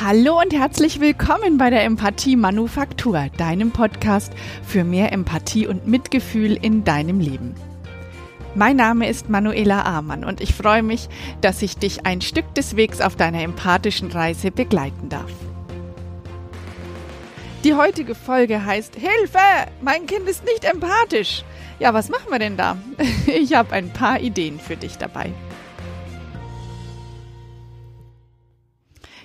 Hallo 0.00 0.40
und 0.40 0.52
herzlich 0.52 0.98
willkommen 0.98 1.56
bei 1.56 1.70
der 1.70 1.84
Empathie 1.84 2.34
Manufaktur, 2.34 3.28
deinem 3.36 3.70
Podcast 3.70 4.32
für 4.66 4.82
mehr 4.82 5.12
Empathie 5.12 5.68
und 5.68 5.86
Mitgefühl 5.86 6.58
in 6.60 6.82
deinem 6.82 7.20
Leben. 7.20 7.54
Mein 8.56 8.74
Name 8.74 9.08
ist 9.08 9.30
Manuela 9.30 9.84
Amann 9.84 10.24
und 10.24 10.40
ich 10.40 10.52
freue 10.52 10.82
mich, 10.82 11.08
dass 11.42 11.62
ich 11.62 11.78
dich 11.78 12.06
ein 12.06 12.22
Stück 12.22 12.54
des 12.56 12.74
Wegs 12.74 13.00
auf 13.00 13.14
deiner 13.14 13.42
empathischen 13.42 14.10
Reise 14.10 14.50
begleiten 14.50 15.10
darf. 15.10 15.30
Die 17.62 17.74
heutige 17.74 18.16
Folge 18.16 18.66
heißt 18.66 18.96
Hilfe! 18.96 19.38
Mein 19.80 20.06
Kind 20.06 20.28
ist 20.28 20.44
nicht 20.44 20.64
empathisch. 20.64 21.44
Ja, 21.78 21.94
was 21.94 22.08
machen 22.08 22.30
wir 22.30 22.40
denn 22.40 22.56
da? 22.56 22.76
Ich 23.26 23.54
habe 23.54 23.72
ein 23.72 23.90
paar 23.90 24.18
Ideen 24.18 24.58
für 24.58 24.76
dich 24.76 24.98
dabei. 24.98 25.32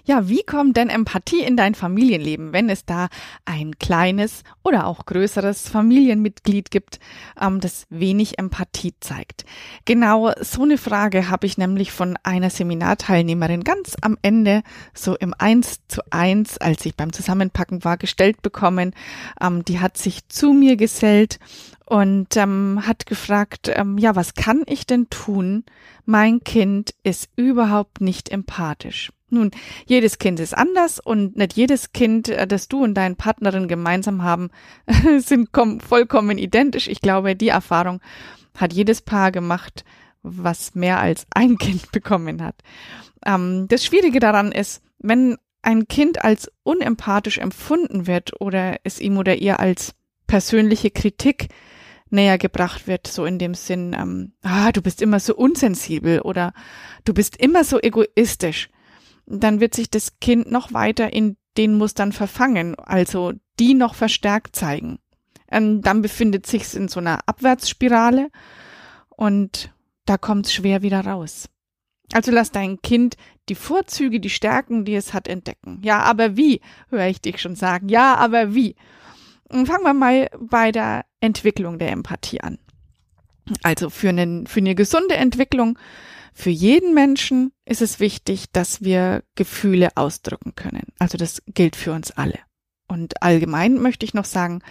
Ja, 0.10 0.28
wie 0.28 0.42
kommt 0.42 0.76
denn 0.76 0.90
Empathie 0.90 1.44
in 1.44 1.56
dein 1.56 1.76
Familienleben, 1.76 2.52
wenn 2.52 2.68
es 2.68 2.84
da 2.84 3.10
ein 3.46 3.78
kleines 3.78 4.42
oder 4.64 4.88
auch 4.88 5.06
größeres 5.06 5.70
Familienmitglied 5.70 6.72
gibt, 6.72 7.00
ähm, 7.40 7.60
das 7.60 7.86
wenig 7.92 8.40
Empathie 8.40 8.96
zeigt? 9.02 9.46
Genau 9.86 10.32
so 10.42 10.64
eine 10.64 10.80
Frage 10.80 11.30
habe 11.30 11.46
ich 11.46 11.60
nämlich 11.60 11.92
von 11.92 12.18
einer 12.24 12.50
Seminarteilnehmerin 12.50 13.64
ganz 13.64 13.98
am 14.02 14.18
Ende, 14.24 14.64
so 14.96 15.16
im 15.16 15.36
Eins 15.38 15.82
zu 15.88 16.02
eins, 16.10 16.58
als 16.58 16.88
ich 16.88 16.96
beim 16.96 17.14
Zusammenpacken 17.14 17.84
war, 17.84 17.98
gestellt 17.98 18.42
bekommen. 18.42 18.96
Ähm, 19.40 19.64
die 19.64 19.80
hat 19.80 19.96
sich 19.96 20.28
zu 20.28 20.54
mir 20.54 20.76
gesellt 20.76 21.38
und 21.86 22.36
ähm, 22.36 22.82
hat 22.88 23.06
gefragt, 23.06 23.72
ähm, 23.72 24.00
ja, 24.00 24.16
was 24.16 24.34
kann 24.34 24.64
ich 24.66 24.88
denn 24.88 25.08
tun? 25.12 25.66
Mein 26.06 26.44
Kind 26.44 26.96
ist 27.04 27.30
überhaupt 27.36 28.02
nicht 28.02 28.30
empathisch. 28.30 29.12
Nun, 29.30 29.52
jedes 29.86 30.18
Kind 30.18 30.40
ist 30.40 30.58
anders 30.58 31.00
und 31.00 31.38
nicht 31.38 31.54
jedes 31.54 31.94
Kind, 31.94 32.30
äh, 32.30 32.48
das 32.48 32.68
du 32.68 32.84
und 32.84 32.94
deine 32.96 33.16
Partnerin 33.16 33.68
gemeinsam 33.68 34.24
haben, 34.24 34.50
sind 35.20 35.50
vollkommen 35.88 36.38
identisch. 36.38 36.88
Ich 36.88 37.02
glaube, 37.02 37.36
die 37.36 37.50
Erfahrung 37.50 38.02
hat 38.58 38.74
jedes 38.74 39.02
Paar 39.02 39.32
gemacht, 39.32 39.86
was 40.22 40.76
mehr 40.76 41.00
als 41.00 41.26
ein 41.34 41.58
Kind 41.58 41.92
bekommen 41.92 42.44
hat. 42.44 42.56
Ähm, 43.26 43.68
das 43.68 43.86
Schwierige 43.86 44.20
daran 44.20 44.52
ist, 44.52 44.82
wenn 45.00 45.38
ein 45.62 45.88
Kind 45.88 46.24
als 46.24 46.52
unempathisch 46.64 47.38
empfunden 47.38 48.08
wird 48.08 48.40
oder 48.40 48.78
es 48.84 49.00
ihm 49.00 49.18
oder 49.18 49.36
ihr 49.36 49.60
als 49.60 49.94
persönliche 50.28 50.92
Kritik 50.92 51.50
näher 52.10 52.38
gebracht 52.38 52.88
wird, 52.88 53.08
so 53.08 53.26
in 53.26 53.40
dem 53.40 53.54
Sinn, 53.54 53.96
ähm, 53.98 54.32
ah, 54.42 54.72
du 54.72 54.82
bist 54.82 55.02
immer 55.02 55.20
so 55.20 55.36
unsensibel 55.36 56.22
oder 56.22 56.54
du 57.06 57.14
bist 57.14 57.38
immer 57.38 57.64
so 57.64 57.80
egoistisch, 57.80 58.70
dann 59.30 59.60
wird 59.60 59.76
sich 59.76 59.90
das 59.90 60.20
Kind 60.20 60.52
noch 60.52 60.74
weiter 60.74 61.14
in 61.14 61.38
den 61.58 61.78
Mustern 61.78 62.12
verfangen, 62.12 62.76
also 62.76 63.34
die 63.60 63.74
noch 63.74 63.96
verstärkt 63.96 64.56
zeigen. 64.56 65.00
Ähm, 65.52 65.82
dann 65.82 66.02
befindet 66.02 66.48
sich 66.48 66.64
es 66.64 66.76
in 66.76 66.88
so 66.88 67.00
einer 67.00 67.20
Abwärtsspirale 67.28 68.30
und 69.10 69.72
da 70.06 70.18
kommt 70.18 70.48
es 70.48 70.54
schwer 70.54 70.82
wieder 70.82 71.02
raus. 71.02 71.50
Also 72.14 72.32
lass 72.32 72.52
dein 72.52 72.82
Kind 72.82 73.18
die 73.50 73.56
Vorzüge, 73.56 74.20
die 74.20 74.30
Stärken, 74.30 74.86
die 74.86 74.96
es 74.96 75.14
hat, 75.14 75.28
entdecken. 75.28 75.80
Ja, 75.84 76.00
aber 76.00 76.38
wie, 76.38 76.62
höre 76.90 77.08
ich 77.08 77.22
dich 77.22 77.40
schon 77.40 77.56
sagen. 77.56 77.90
Ja, 77.90 78.16
aber 78.16 78.56
wie. 78.56 78.76
Und 79.50 79.68
fangen 79.68 79.84
wir 79.84 79.94
mal 79.94 80.30
bei 80.40 80.72
der 80.72 81.06
Entwicklung 81.20 81.78
der 81.80 81.92
Empathie 81.92 82.42
an. 82.42 82.58
Also 83.64 83.90
für, 83.90 84.10
einen, 84.10 84.48
für 84.48 84.60
eine 84.60 84.76
gesunde 84.76 85.16
Entwicklung 85.16 85.78
für 86.34 86.50
jeden 86.50 86.94
Menschen 86.94 87.52
ist 87.66 87.82
es 87.82 88.00
wichtig, 88.00 88.46
dass 88.52 88.82
wir 88.82 89.24
Gefühle 89.36 89.90
ausdrücken 89.96 90.56
können. 90.56 90.88
Also 91.00 91.18
das 91.18 91.42
gilt 91.48 91.76
für 91.76 91.94
uns 91.94 92.12
alle. 92.12 92.40
Und 92.88 93.22
allgemein 93.22 93.76
möchte 93.76 94.06
ich 94.06 94.14
noch 94.14 94.26
sagen, 94.26 94.62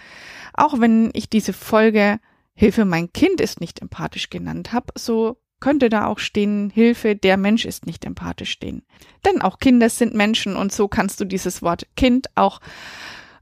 auch 0.53 0.79
wenn 0.79 1.09
ich 1.13 1.29
diese 1.29 1.53
Folge 1.53 2.19
Hilfe, 2.53 2.83
mein 2.83 3.13
Kind 3.13 3.39
ist 3.39 3.61
nicht 3.61 3.81
empathisch 3.81 4.29
genannt 4.29 4.73
habe, 4.73 4.87
so 4.97 5.37
könnte 5.61 5.89
da 5.89 6.05
auch 6.07 6.19
stehen, 6.19 6.69
Hilfe, 6.69 7.15
der 7.15 7.37
Mensch 7.37 7.65
ist 7.65 7.85
nicht 7.85 8.05
empathisch 8.05 8.51
stehen. 8.51 8.83
Denn 9.25 9.41
auch 9.41 9.59
Kinder 9.59 9.89
sind 9.89 10.13
Menschen 10.13 10.55
und 10.55 10.71
so 10.73 10.87
kannst 10.87 11.19
du 11.19 11.25
dieses 11.25 11.61
Wort 11.61 11.87
Kind 11.95 12.27
auch 12.35 12.59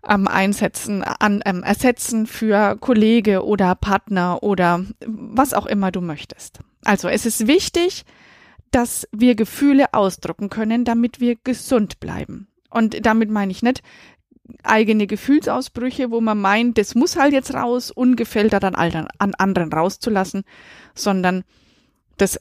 ähm, 0.07 0.27
einsetzen, 0.27 1.03
an, 1.03 1.41
ähm, 1.45 1.63
ersetzen 1.63 2.27
für 2.27 2.77
Kollege 2.77 3.45
oder 3.45 3.75
Partner 3.75 4.41
oder 4.43 4.85
was 5.05 5.53
auch 5.53 5.65
immer 5.65 5.91
du 5.91 6.01
möchtest. 6.01 6.59
Also 6.83 7.07
es 7.07 7.25
ist 7.25 7.47
wichtig, 7.47 8.03
dass 8.71 9.07
wir 9.11 9.35
Gefühle 9.35 9.93
ausdrucken 9.93 10.49
können, 10.49 10.85
damit 10.85 11.19
wir 11.19 11.35
gesund 11.35 11.99
bleiben. 11.99 12.47
Und 12.69 13.05
damit 13.05 13.29
meine 13.29 13.51
ich 13.51 13.63
nicht 13.63 13.81
eigene 14.63 15.07
Gefühlsausbrüche, 15.07 16.11
wo 16.11 16.21
man 16.21 16.39
meint, 16.39 16.77
das 16.77 16.95
muss 16.95 17.17
halt 17.17 17.33
jetzt 17.33 17.53
raus, 17.53 17.91
ungefiltert 17.91 18.63
an, 18.63 18.75
an 18.75 19.33
anderen 19.35 19.71
rauszulassen, 19.71 20.43
sondern 20.95 21.43
das 22.17 22.39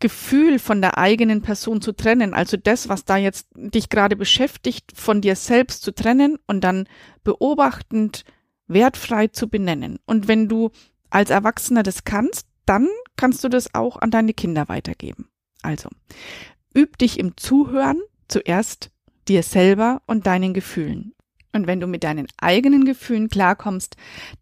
Gefühl 0.00 0.58
von 0.58 0.80
der 0.80 0.98
eigenen 0.98 1.42
Person 1.42 1.80
zu 1.80 1.92
trennen, 1.92 2.34
also 2.34 2.56
das, 2.56 2.88
was 2.88 3.04
da 3.04 3.16
jetzt 3.16 3.46
dich 3.54 3.88
gerade 3.88 4.16
beschäftigt, 4.16 4.92
von 4.96 5.20
dir 5.20 5.36
selbst 5.36 5.82
zu 5.82 5.94
trennen 5.94 6.38
und 6.48 6.62
dann 6.62 6.88
beobachtend 7.22 8.24
wertfrei 8.66 9.28
zu 9.28 9.48
benennen. 9.48 10.00
Und 10.04 10.26
wenn 10.26 10.48
du 10.48 10.70
als 11.08 11.30
Erwachsener 11.30 11.84
das 11.84 12.02
kannst, 12.02 12.48
dann 12.64 12.88
kannst 13.16 13.42
du 13.44 13.48
das 13.48 13.74
auch 13.74 13.96
an 13.96 14.10
deine 14.10 14.34
Kinder 14.34 14.68
weitergeben. 14.68 15.28
Also, 15.62 15.88
üb 16.74 16.98
dich 16.98 17.18
im 17.18 17.36
Zuhören 17.36 18.00
zuerst 18.28 18.90
dir 19.28 19.42
selber 19.42 20.02
und 20.06 20.26
deinen 20.26 20.54
Gefühlen. 20.54 21.16
Und 21.56 21.66
wenn 21.66 21.80
du 21.80 21.86
mit 21.86 22.04
deinen 22.04 22.26
eigenen 22.36 22.84
Gefühlen 22.84 23.28
klarkommst, 23.28 23.96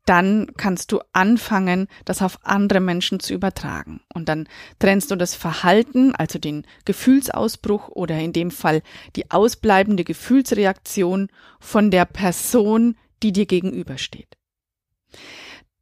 dann 0.05 0.49
kannst 0.57 0.91
du 0.91 0.99
anfangen, 1.13 1.87
das 2.05 2.23
auf 2.23 2.41
andere 2.43 2.81
Menschen 2.81 3.21
zu 3.21 3.35
übertragen. 3.35 4.01
Und 4.13 4.29
dann 4.29 4.49
trennst 4.81 5.13
du 5.13 5.17
das 5.17 5.37
Verhalten, 5.37 6.13
also 6.17 6.41
den 6.41 6.67
Gefühlsausbruch 6.85 7.89
oder 7.89 8.19
in 8.19 8.33
dem 8.33 8.51
Fall 8.51 8.83
die 9.15 9.31
ausbleibende 9.31 10.03
Gefühlsreaktion 10.03 11.29
von 11.61 11.93
der 11.93 12.05
Person, 12.05 12.97
die 13.23 13.31
dir 13.31 13.47
gegenübersteht. 13.47 14.37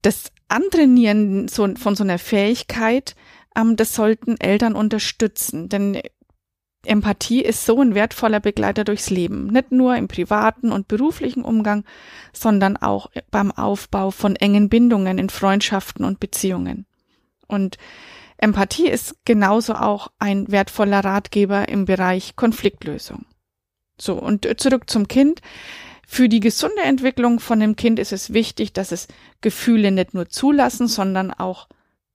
Das 0.02 0.32
Antrainieren 0.52 1.48
von 1.48 1.76
so 1.76 2.04
einer 2.04 2.18
Fähigkeit, 2.18 3.14
ähm, 3.56 3.76
das 3.76 3.94
sollten 3.94 4.38
Eltern 4.38 4.74
unterstützen. 4.74 5.68
Denn 5.68 6.00
Empathie 6.84 7.42
ist 7.42 7.64
so 7.64 7.80
ein 7.80 7.94
wertvoller 7.94 8.40
Begleiter 8.40 8.84
durchs 8.84 9.10
Leben. 9.10 9.46
Nicht 9.46 9.72
nur 9.72 9.96
im 9.96 10.08
privaten 10.08 10.72
und 10.72 10.88
beruflichen 10.88 11.44
Umgang, 11.44 11.84
sondern 12.32 12.76
auch 12.76 13.10
beim 13.30 13.52
Aufbau 13.52 14.10
von 14.10 14.36
engen 14.36 14.68
Bindungen 14.68 15.18
in 15.18 15.30
Freundschaften 15.30 16.04
und 16.04 16.18
Beziehungen. 16.18 16.86
Und 17.46 17.78
Empathie 18.36 18.88
ist 18.88 19.24
genauso 19.24 19.74
auch 19.74 20.08
ein 20.18 20.50
wertvoller 20.50 21.04
Ratgeber 21.04 21.68
im 21.68 21.84
Bereich 21.84 22.34
Konfliktlösung. 22.34 23.26
So, 24.00 24.14
und 24.14 24.48
zurück 24.60 24.90
zum 24.90 25.06
Kind. 25.06 25.40
Für 26.14 26.28
die 26.28 26.40
gesunde 26.40 26.82
Entwicklung 26.82 27.40
von 27.40 27.58
dem 27.58 27.74
Kind 27.74 27.98
ist 27.98 28.12
es 28.12 28.34
wichtig, 28.34 28.74
dass 28.74 28.92
es 28.92 29.08
Gefühle 29.40 29.90
nicht 29.90 30.12
nur 30.12 30.28
zulassen, 30.28 30.86
sondern 30.86 31.30
auch 31.30 31.68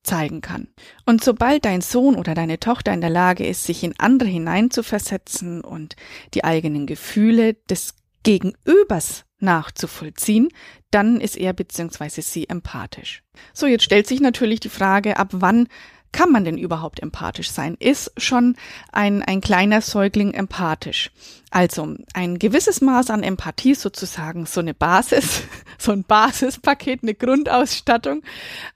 zeigen 0.04 0.42
kann. 0.42 0.68
Und 1.08 1.24
sobald 1.24 1.66
dein 1.66 1.82
Sohn 1.82 2.14
oder 2.14 2.36
deine 2.36 2.60
Tochter 2.60 2.94
in 2.94 3.02
der 3.02 3.10
Lage 3.10 3.44
ist, 3.48 3.64
sich 3.64 3.84
in 3.84 3.96
andere 3.98 4.30
hineinzuversetzen 4.30 5.62
und 5.62 5.96
die 6.36 6.44
eigenen 6.44 6.86
Gefühle 6.86 7.56
des 7.72 7.96
Gegenübers 8.22 9.26
nachzuvollziehen, 9.40 10.50
dann 10.92 11.20
ist 11.20 11.36
er 11.36 11.54
bzw. 11.54 12.22
sie 12.22 12.48
empathisch. 12.48 13.24
So, 13.52 13.66
jetzt 13.66 13.84
stellt 13.84 14.06
sich 14.06 14.20
natürlich 14.20 14.60
die 14.60 14.70
Frage, 14.70 15.18
ab 15.18 15.30
wann 15.32 15.68
kann 16.12 16.32
man 16.32 16.46
denn 16.46 16.58
überhaupt 16.58 17.02
empathisch 17.02 17.52
sein? 17.52 17.76
Ist 17.80 18.12
schon 18.18 18.56
ein, 18.92 19.24
ein 19.24 19.42
kleiner 19.42 19.82
Säugling 19.82 20.34
empathisch? 20.34 21.12
Also 21.52 21.96
ein 22.14 22.40
gewisses 22.40 22.82
Maß 22.82 23.10
an 23.10 23.24
Empathie 23.24 23.76
sozusagen, 23.76 24.46
so 24.46 24.60
eine 24.60 24.74
Basis, 24.74 25.44
so 25.78 25.92
ein 25.92 26.04
Basispaket, 26.04 27.04
eine 27.04 27.14
Grundausstattung, 27.14 28.24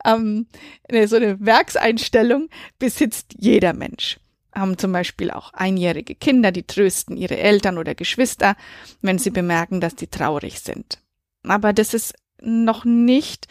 ähm, 0.05 0.47
so 1.05 1.15
eine 1.15 1.39
Werkseinstellung 1.39 2.49
besitzt 2.79 3.35
jeder 3.37 3.73
Mensch. 3.73 4.19
Haben 4.53 4.77
zum 4.77 4.91
Beispiel 4.91 5.31
auch 5.31 5.53
einjährige 5.53 6.15
Kinder, 6.15 6.51
die 6.51 6.63
trösten 6.63 7.15
ihre 7.15 7.37
Eltern 7.37 7.77
oder 7.77 7.95
Geschwister, 7.95 8.55
wenn 9.01 9.17
sie 9.17 9.29
bemerken, 9.29 9.79
dass 9.79 9.95
die 9.95 10.07
traurig 10.07 10.59
sind. 10.59 10.99
Aber 11.43 11.71
das 11.73 11.93
ist 11.93 12.13
noch 12.41 12.85
nicht 12.85 13.47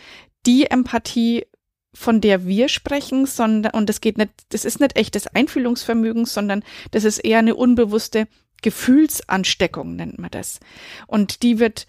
die 0.47 0.67
Empathie, 0.67 1.47
von 1.93 2.21
der 2.21 2.47
wir 2.47 2.69
sprechen, 2.69 3.27
sondern, 3.27 3.73
und 3.73 3.89
das 3.89 4.01
geht 4.01 4.19
nicht, 4.19 4.31
das 4.51 4.65
ist 4.65 4.81
nicht 4.81 4.97
echtes 4.97 5.27
Einfühlungsvermögen, 5.27 6.25
sondern 6.25 6.63
das 6.93 7.05
ist 7.05 7.19
eher 7.19 7.41
eine 7.41 7.57
unbewusste 7.57 8.29
Gefühlsansteckung, 8.63 9.97
nennt 9.97 10.19
man 10.19 10.31
das. 10.31 10.61
Und 11.07 11.43
die 11.43 11.59
wird 11.59 11.87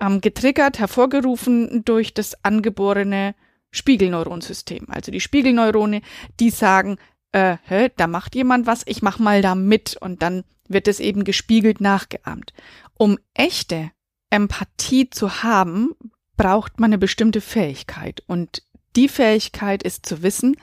ähm, 0.00 0.20
getriggert, 0.20 0.78
hervorgerufen 0.78 1.84
durch 1.84 2.14
das 2.14 2.44
angeborene 2.44 3.34
Spiegelneuronsystem. 3.70 4.86
Also 4.88 5.10
die 5.10 5.20
Spiegelneurone, 5.20 6.02
die 6.40 6.50
sagen, 6.50 6.98
äh, 7.32 7.56
hä, 7.64 7.90
da 7.96 8.06
macht 8.06 8.34
jemand 8.34 8.66
was, 8.66 8.82
ich 8.86 9.02
mach 9.02 9.18
mal 9.18 9.42
da 9.42 9.54
mit 9.54 9.96
und 9.96 10.22
dann 10.22 10.44
wird 10.68 10.88
es 10.88 11.00
eben 11.00 11.24
gespiegelt 11.24 11.80
nachgeahmt. 11.80 12.52
Um 12.96 13.18
echte 13.34 13.90
Empathie 14.30 15.10
zu 15.10 15.42
haben, 15.42 15.94
braucht 16.36 16.80
man 16.80 16.88
eine 16.88 16.98
bestimmte 16.98 17.40
Fähigkeit. 17.40 18.22
Und 18.26 18.62
die 18.96 19.08
Fähigkeit 19.08 19.82
ist 19.82 20.06
zu 20.06 20.22
wissen, 20.22 20.56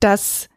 dass, 0.00 0.48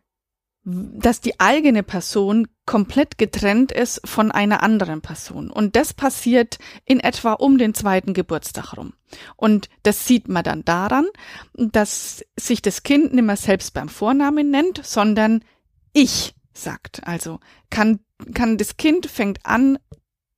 dass 0.64 1.22
die 1.22 1.40
eigene 1.40 1.84
Person 1.84 2.48
komplett 2.66 3.18
getrennt 3.18 3.72
ist 3.72 4.02
von 4.06 4.32
einer 4.32 4.64
anderen 4.64 5.02
Person. 5.02 5.50
Und 5.50 5.76
das 5.76 5.94
passiert 5.94 6.58
in 6.86 7.00
etwa 7.00 7.34
um 7.34 7.58
den 7.58 7.74
zweiten 7.74 8.14
Geburtstag 8.14 8.78
rum. 8.78 8.94
Und 9.36 9.70
das 9.84 10.08
sieht 10.08 10.30
man 10.30 10.44
dann 10.44 10.64
daran, 10.64 11.06
dass 11.54 12.24
sich 12.40 12.62
das 12.62 12.84
Kind 12.84 13.14
nicht 13.14 13.26
mehr 13.26 13.36
selbst 13.36 13.74
beim 13.74 13.90
Vornamen 13.90 14.50
nennt, 14.50 14.86
sondern 14.86 15.44
ich 15.92 16.36
sagt. 16.54 17.06
Also 17.06 17.40
kann, 17.70 18.00
kann 18.34 18.58
das 18.58 18.78
Kind 18.78 19.08
fängt 19.08 19.46
an 19.46 19.78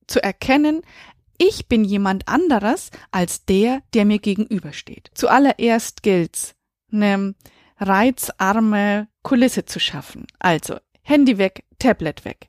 zu 0.06 0.22
erkennen, 0.22 0.82
ich 1.38 1.68
bin 1.68 1.84
jemand 1.84 2.28
anderes 2.28 2.90
als 3.10 3.44
der, 3.44 3.82
der 3.94 4.04
mir 4.04 4.18
gegenübersteht. 4.18 5.10
Zuallererst 5.14 6.02
gilt's, 6.02 6.54
eine 6.92 7.34
reizarme 7.78 9.08
Kulisse 9.22 9.64
zu 9.64 9.80
schaffen. 9.80 10.26
Also 10.38 10.78
Handy 11.02 11.38
weg, 11.38 11.64
Tablet 11.78 12.24
weg. 12.24 12.48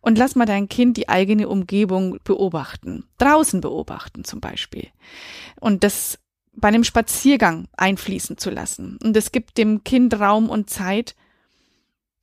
Und 0.00 0.18
lass 0.18 0.34
mal 0.34 0.46
dein 0.46 0.68
Kind 0.68 0.96
die 0.96 1.08
eigene 1.08 1.48
Umgebung 1.48 2.18
beobachten. 2.24 3.04
Draußen 3.18 3.60
beobachten 3.60 4.24
zum 4.24 4.40
Beispiel. 4.40 4.88
Und 5.58 5.84
das 5.84 6.18
bei 6.52 6.68
einem 6.68 6.84
Spaziergang 6.84 7.68
einfließen 7.76 8.36
zu 8.36 8.50
lassen. 8.50 8.98
Und 9.02 9.16
es 9.16 9.32
gibt 9.32 9.56
dem 9.56 9.84
Kind 9.84 10.18
Raum 10.18 10.50
und 10.50 10.68
Zeit, 10.68 11.14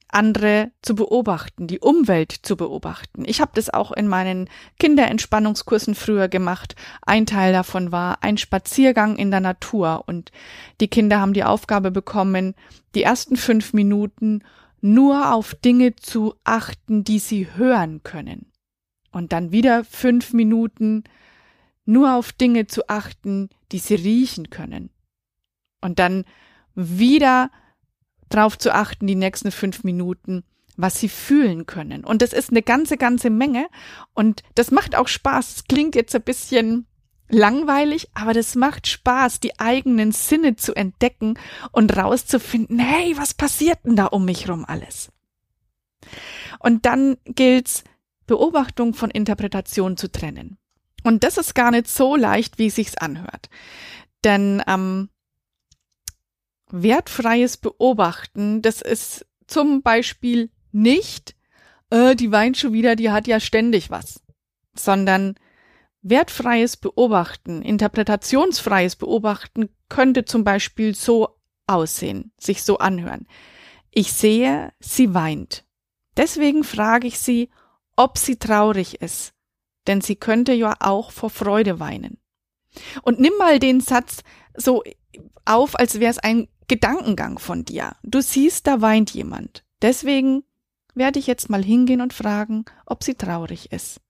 andere 0.10 0.72
zu 0.82 0.96
beobachten, 0.96 1.68
die 1.68 1.80
Umwelt 1.80 2.32
zu 2.32 2.56
beobachten. 2.56 3.24
Ich 3.26 3.42
habe 3.42 3.52
das 3.56 3.70
auch 3.70 3.92
in 3.92 4.08
meinen 4.08 4.50
Kinderentspannungskursen 4.80 5.96
früher 5.96 6.28
gemacht. 6.28 6.76
Ein 7.02 7.26
Teil 7.26 7.54
davon 7.54 7.92
war 7.92 8.24
ein 8.24 8.38
Spaziergang 8.38 9.18
in 9.18 9.32
der 9.32 9.42
Natur 9.42 10.04
und 10.08 10.32
die 10.80 10.88
Kinder 10.88 11.20
haben 11.20 11.34
die 11.34 11.44
Aufgabe 11.44 11.92
bekommen, 11.92 12.56
die 12.96 13.04
ersten 13.04 13.36
fünf 13.36 13.74
Minuten 13.74 14.44
nur 14.82 15.34
auf 15.34 15.56
Dinge 15.56 15.96
zu 15.96 16.36
achten, 16.44 17.04
die 17.04 17.20
sie 17.20 17.48
hören 17.56 18.04
können. 18.04 18.52
Und 19.12 19.34
dann 19.34 19.52
wieder 19.52 19.84
fünf 19.84 20.34
Minuten 20.34 21.04
nur 21.86 22.14
auf 22.16 22.32
Dinge 22.32 22.68
zu 22.68 22.88
achten, 22.88 23.50
die 23.72 23.80
sie 23.80 23.96
riechen 23.96 24.50
können. 24.50 24.90
Und 25.82 26.00
dann 26.00 26.26
wieder 26.76 27.50
drauf 28.30 28.58
zu 28.58 28.74
achten, 28.74 29.08
die 29.08 29.16
nächsten 29.16 29.52
fünf 29.52 29.84
Minuten, 29.84 30.44
was 30.76 31.00
sie 31.00 31.10
fühlen 31.10 31.66
können. 31.66 32.04
Und 32.06 32.22
das 32.22 32.34
ist 32.34 32.52
eine 32.52 32.62
ganze, 32.62 32.98
ganze 32.98 33.30
Menge. 33.30 33.68
Und 34.14 34.44
das 34.56 34.72
macht 34.72 34.96
auch 34.96 35.08
Spaß. 35.08 35.56
Es 35.56 35.64
klingt 35.66 35.96
jetzt 35.96 36.16
ein 36.16 36.22
bisschen 36.22 36.86
langweilig, 37.30 38.10
aber 38.14 38.34
das 38.34 38.56
macht 38.56 38.88
Spaß, 38.88 39.40
die 39.40 39.60
eigenen 39.60 40.12
Sinne 40.12 40.56
zu 40.56 40.74
entdecken 40.76 41.38
und 41.72 41.98
rauszufinden, 41.98 42.80
hey, 42.80 43.18
was 43.18 43.34
passiert 43.34 43.80
denn 43.86 43.96
da 43.96 44.06
um 44.06 44.26
mich 44.26 44.48
rum 44.48 44.66
alles? 44.66 45.10
Und 46.60 46.86
dann 46.86 47.18
gilt's, 47.26 47.84
Beobachtung 48.28 48.94
von 48.94 49.10
Interpretation 49.10 49.96
zu 49.96 50.12
trennen. 50.12 50.58
Und 51.04 51.24
das 51.24 51.38
ist 51.38 51.56
gar 51.56 51.72
nicht 51.72 51.88
so 51.88 52.18
leicht, 52.18 52.60
wie 52.60 52.68
es 52.68 52.76
sich 52.76 53.02
anhört. 53.02 53.50
Denn 54.26 54.62
ähm, 54.68 55.10
wertfreies 56.70 57.58
Beobachten, 57.58 58.62
das 58.62 58.82
ist 58.82 59.26
zum 59.48 59.82
Beispiel 59.82 60.52
nicht, 60.72 61.36
äh, 61.90 62.16
die 62.16 62.32
weint 62.32 62.58
schon 62.58 62.74
wieder, 62.74 62.96
die 62.96 63.12
hat 63.12 63.28
ja 63.28 63.40
ständig 63.40 63.90
was, 63.90 64.22
sondern 64.76 65.36
wertfreies 66.02 66.78
Beobachten, 66.78 67.62
interpretationsfreies 67.62 68.96
Beobachten 68.96 69.70
könnte 69.90 70.26
zum 70.26 70.44
Beispiel 70.44 70.94
so 70.96 71.40
aussehen, 71.66 72.32
sich 72.38 72.64
so 72.64 72.78
anhören. 72.78 73.28
Ich 73.92 74.14
sehe, 74.14 74.74
sie 74.80 75.14
weint. 75.14 75.66
Deswegen 76.16 76.64
frage 76.64 77.08
ich 77.08 77.20
sie, 77.20 77.50
ob 77.96 78.18
sie 78.18 78.38
traurig 78.38 79.02
ist, 79.02 79.34
denn 79.88 80.02
sie 80.02 80.16
könnte 80.16 80.54
ja 80.54 80.76
auch 80.80 81.12
vor 81.12 81.30
Freude 81.30 81.80
weinen. 81.80 82.20
Und 83.02 83.20
nimm 83.20 83.34
mal 83.40 83.60
den 83.60 83.82
Satz 83.82 84.24
so 84.56 84.84
auf, 85.46 85.78
als 85.80 86.00
wäre 86.00 86.12
es 86.12 86.20
ein 86.20 86.48
Gedankengang 86.68 87.40
von 87.40 87.64
dir. 87.66 87.96
Du 88.04 88.22
siehst, 88.22 88.68
da 88.68 88.82
weint 88.82 89.12
jemand. 89.12 89.64
Deswegen 89.82 90.44
werde 90.96 91.20
ich 91.20 91.28
jetzt 91.28 91.50
mal 91.50 91.64
hingehen 91.64 92.02
und 92.02 92.14
fragen, 92.14 92.66
ob 92.86 93.04
sie 93.04 93.16
traurig 93.16 93.72
ist. 93.72 94.02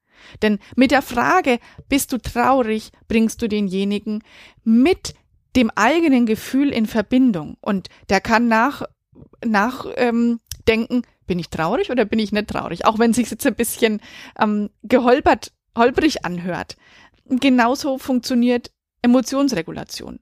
Denn 0.41 0.59
mit 0.75 0.91
der 0.91 1.01
Frage, 1.01 1.59
bist 1.89 2.11
du 2.11 2.17
traurig, 2.17 2.91
bringst 3.07 3.41
du 3.41 3.47
denjenigen 3.47 4.23
mit 4.63 5.13
dem 5.55 5.71
eigenen 5.75 6.25
Gefühl 6.25 6.71
in 6.71 6.85
Verbindung. 6.85 7.57
Und 7.61 7.89
der 8.09 8.21
kann 8.21 8.47
nach, 8.47 8.83
nach 9.45 9.85
ähm, 9.95 10.39
denken, 10.67 11.03
bin 11.25 11.39
ich 11.39 11.49
traurig 11.49 11.91
oder 11.91 12.05
bin 12.05 12.19
ich 12.19 12.31
nicht 12.31 12.47
traurig? 12.47 12.85
Auch 12.85 12.99
wenn 12.99 13.13
sich 13.13 13.29
jetzt 13.29 13.45
ein 13.45 13.55
bisschen 13.55 14.01
ähm, 14.39 14.69
geholpert, 14.83 15.51
holprig 15.75 16.25
anhört. 16.25 16.77
Genauso 17.25 17.97
funktioniert 17.97 18.71
Emotionsregulation. 19.01 20.19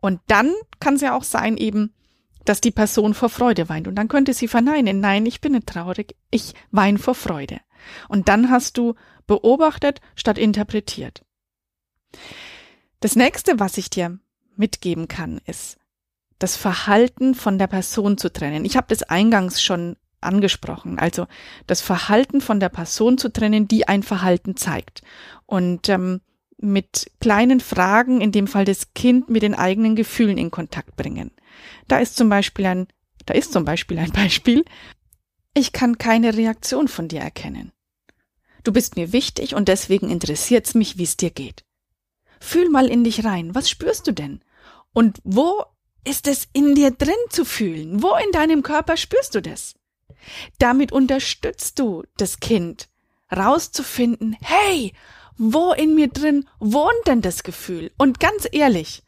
Und 0.00 0.20
dann 0.26 0.52
kann 0.80 0.94
es 0.94 1.00
ja 1.00 1.14
auch 1.14 1.24
sein 1.24 1.56
eben, 1.56 1.94
dass 2.44 2.60
die 2.60 2.70
Person 2.70 3.14
vor 3.14 3.28
Freude 3.28 3.68
weint. 3.68 3.88
Und 3.88 3.96
dann 3.96 4.08
könnte 4.08 4.32
sie 4.32 4.48
verneinen, 4.48 5.00
nein, 5.00 5.26
ich 5.26 5.40
bin 5.40 5.52
nicht 5.52 5.66
traurig, 5.66 6.16
ich 6.30 6.54
weine 6.70 6.98
vor 6.98 7.14
Freude. 7.14 7.60
Und 8.08 8.28
dann 8.28 8.50
hast 8.50 8.78
du 8.78 8.94
beobachtet 9.26 10.00
statt 10.14 10.38
interpretiert. 10.38 11.22
Das 13.00 13.16
nächste, 13.16 13.60
was 13.60 13.76
ich 13.76 13.90
dir 13.90 14.18
mitgeben 14.56 15.08
kann, 15.08 15.40
ist, 15.46 15.78
das 16.38 16.56
Verhalten 16.56 17.34
von 17.34 17.58
der 17.58 17.66
Person 17.66 18.16
zu 18.16 18.32
trennen. 18.32 18.64
Ich 18.64 18.76
habe 18.76 18.86
das 18.88 19.02
eingangs 19.02 19.62
schon 19.62 19.96
angesprochen. 20.20 20.98
Also 20.98 21.26
das 21.66 21.80
Verhalten 21.80 22.40
von 22.40 22.60
der 22.60 22.68
Person 22.68 23.18
zu 23.18 23.32
trennen, 23.32 23.68
die 23.68 23.86
ein 23.86 24.02
Verhalten 24.02 24.56
zeigt. 24.56 25.02
Und 25.46 25.88
ähm, 25.88 26.20
mit 26.60 27.10
kleinen 27.20 27.60
Fragen, 27.60 28.20
in 28.20 28.32
dem 28.32 28.46
Fall 28.46 28.64
das 28.64 28.92
Kind, 28.94 29.30
mit 29.30 29.42
den 29.42 29.54
eigenen 29.54 29.96
Gefühlen 29.96 30.38
in 30.38 30.50
Kontakt 30.50 30.96
bringen. 30.96 31.30
Da 31.86 31.98
ist 31.98 32.16
zum 32.16 32.28
Beispiel 32.28 32.66
ein, 32.66 32.88
da 33.26 33.34
ist 33.34 33.52
zum 33.52 33.64
Beispiel 33.64 33.98
ein 33.98 34.12
Beispiel. 34.12 34.64
Ich 35.54 35.72
kann 35.72 35.98
keine 35.98 36.36
Reaktion 36.36 36.88
von 36.88 37.08
dir 37.08 37.20
erkennen. 37.20 37.72
Du 38.64 38.72
bist 38.72 38.96
mir 38.96 39.12
wichtig 39.12 39.54
und 39.54 39.68
deswegen 39.68 40.10
interessiert's 40.10 40.74
mich, 40.74 40.98
wie 40.98 41.04
es 41.04 41.16
dir 41.16 41.30
geht. 41.30 41.64
Fühl 42.40 42.68
mal 42.68 42.86
in 42.86 43.04
dich 43.04 43.24
rein. 43.24 43.54
Was 43.54 43.70
spürst 43.70 44.06
du 44.06 44.12
denn? 44.12 44.42
Und 44.92 45.20
wo 45.24 45.64
ist 46.04 46.26
es 46.26 46.48
in 46.52 46.74
dir 46.74 46.90
drin 46.90 47.14
zu 47.30 47.44
fühlen? 47.44 48.02
Wo 48.02 48.14
in 48.16 48.32
deinem 48.32 48.62
Körper 48.62 48.96
spürst 48.96 49.34
du 49.34 49.42
das? 49.42 49.74
Damit 50.58 50.92
unterstützt 50.92 51.78
du 51.78 52.02
das 52.16 52.40
Kind, 52.40 52.88
rauszufinden, 53.34 54.36
hey, 54.40 54.92
wo 55.38 55.72
in 55.72 55.94
mir 55.94 56.08
drin 56.08 56.46
wohnt 56.58 57.06
denn 57.06 57.22
das 57.22 57.42
Gefühl? 57.42 57.90
Und 57.96 58.20
ganz 58.20 58.46
ehrlich, 58.50 59.02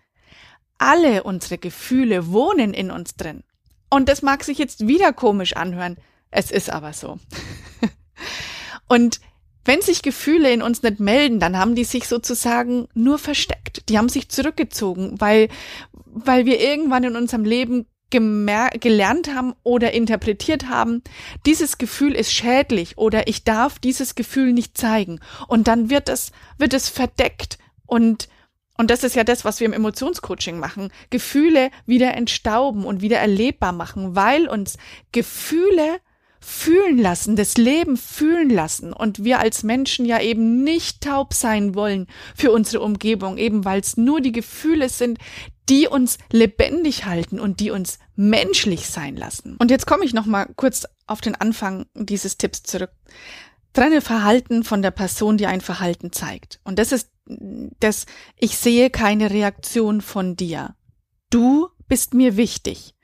alle 0.78 1.25
unsere 1.25 1.58
Gefühle 1.58 2.32
wohnen 2.32 2.72
in 2.72 2.90
uns 2.90 3.16
drin. 3.16 3.42
Und 3.90 4.08
das 4.08 4.22
mag 4.22 4.44
sich 4.44 4.58
jetzt 4.58 4.87
wieder 4.87 5.12
komisch 5.12 5.54
anhören. 5.54 5.96
Es 6.30 6.50
ist 6.50 6.70
aber 6.70 6.92
so. 6.92 7.18
Und 8.88 9.20
wenn 9.64 9.82
sich 9.82 10.02
Gefühle 10.02 10.52
in 10.52 10.62
uns 10.62 10.82
nicht 10.82 11.00
melden, 11.00 11.38
dann 11.38 11.58
haben 11.58 11.75
die 11.75 11.84
sich 11.84 12.08
sozusagen 12.08 12.88
nur 12.94 13.18
versteckt. 13.18 13.88
Die 13.88 13.99
haben 13.99 14.08
sich 14.08 14.28
zurückgezogen, 14.28 15.20
weil, 15.20 15.49
weil 16.04 16.46
wir 16.46 16.60
irgendwann 16.60 17.04
in 17.04 17.16
unserem 17.16 17.44
Leben 17.44 17.87
gelernt 18.10 19.34
haben 19.34 19.54
oder 19.62 19.92
interpretiert 19.92 20.68
haben, 20.68 21.02
dieses 21.46 21.78
Gefühl 21.78 22.14
ist 22.14 22.32
schädlich 22.32 22.98
oder 22.98 23.28
ich 23.28 23.44
darf 23.44 23.78
dieses 23.78 24.14
Gefühl 24.14 24.52
nicht 24.52 24.76
zeigen. 24.76 25.20
Und 25.48 25.68
dann 25.68 25.90
wird 25.90 26.08
es, 26.08 26.32
wird 26.58 26.74
es 26.74 26.88
verdeckt 26.88 27.58
und 27.86 28.28
und 28.76 28.90
das 28.90 29.04
ist 29.04 29.14
ja 29.14 29.24
das, 29.24 29.44
was 29.44 29.60
wir 29.60 29.66
im 29.66 29.74
Emotionscoaching 29.74 30.58
machen. 30.58 30.90
Gefühle 31.10 31.70
wieder 31.84 32.14
entstauben 32.14 32.86
und 32.86 33.02
wieder 33.02 33.18
erlebbar 33.18 33.72
machen, 33.72 34.16
weil 34.16 34.48
uns 34.48 34.78
Gefühle 35.12 36.00
fühlen 36.40 36.96
lassen, 36.96 37.36
das 37.36 37.58
Leben 37.58 37.98
fühlen 37.98 38.48
lassen 38.48 38.94
und 38.94 39.22
wir 39.22 39.38
als 39.38 39.62
Menschen 39.62 40.06
ja 40.06 40.18
eben 40.20 40.64
nicht 40.64 41.02
taub 41.02 41.34
sein 41.34 41.74
wollen 41.74 42.06
für 42.34 42.50
unsere 42.50 42.82
Umgebung, 42.82 43.36
eben 43.36 43.66
weil 43.66 43.80
es 43.80 43.98
nur 43.98 44.22
die 44.22 44.32
Gefühle 44.32 44.88
sind, 44.88 45.18
die 45.70 45.86
uns 45.86 46.18
lebendig 46.32 47.06
halten 47.06 47.38
und 47.38 47.60
die 47.60 47.70
uns 47.70 47.98
menschlich 48.16 48.88
sein 48.88 49.16
lassen. 49.16 49.56
Und 49.58 49.70
jetzt 49.70 49.86
komme 49.86 50.04
ich 50.04 50.12
noch 50.12 50.26
mal 50.26 50.46
kurz 50.56 50.86
auf 51.06 51.20
den 51.20 51.36
Anfang 51.36 51.86
dieses 51.94 52.36
Tipps 52.36 52.64
zurück. 52.64 52.90
Trenne 53.72 54.00
Verhalten 54.00 54.64
von 54.64 54.82
der 54.82 54.90
Person, 54.90 55.36
die 55.36 55.46
ein 55.46 55.60
Verhalten 55.60 56.10
zeigt. 56.12 56.60
Und 56.64 56.80
das 56.80 56.90
ist 56.90 57.10
das, 57.78 58.06
ich 58.36 58.58
sehe 58.58 58.90
keine 58.90 59.30
Reaktion 59.30 60.00
von 60.00 60.34
dir. 60.34 60.74
Du 61.30 61.68
bist 61.86 62.12
mir 62.14 62.36
wichtig. 62.36 62.96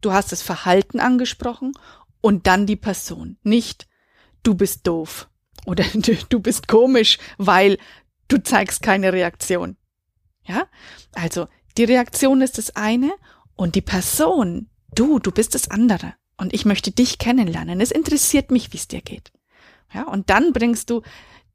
Du 0.00 0.12
hast 0.12 0.32
das 0.32 0.42
Verhalten 0.42 0.98
angesprochen 0.98 1.72
und 2.20 2.48
dann 2.48 2.66
die 2.66 2.76
Person. 2.76 3.38
Nicht, 3.44 3.86
du 4.42 4.54
bist 4.54 4.86
doof 4.88 5.28
oder 5.66 5.84
du 6.28 6.40
bist 6.40 6.66
komisch, 6.66 7.18
weil 7.36 7.78
du 8.26 8.42
zeigst 8.42 8.82
keine 8.82 9.12
Reaktion. 9.12 9.76
Ja? 10.44 10.66
Also, 11.12 11.46
die 11.78 11.84
Reaktion 11.84 12.42
ist 12.42 12.58
das 12.58 12.74
eine 12.76 13.12
und 13.54 13.74
die 13.74 13.80
Person, 13.80 14.68
du, 14.94 15.18
du 15.18 15.30
bist 15.30 15.54
das 15.54 15.70
andere. 15.70 16.14
Und 16.36 16.52
ich 16.52 16.64
möchte 16.64 16.90
dich 16.90 17.18
kennenlernen. 17.18 17.80
Es 17.80 17.90
interessiert 17.90 18.50
mich, 18.50 18.72
wie 18.72 18.76
es 18.76 18.88
dir 18.88 19.00
geht. 19.00 19.32
Ja, 19.92 20.04
und 20.04 20.30
dann 20.30 20.52
bringst 20.52 20.90
du 20.90 21.02